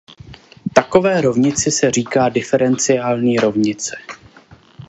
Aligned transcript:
Takové 0.73 1.21
rovnici 1.21 1.71
se 1.71 1.91
říká 1.91 2.29
diferenciální 2.29 3.37
rovnice. 3.37 3.95